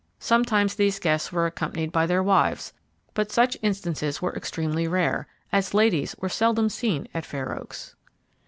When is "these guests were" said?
0.73-1.45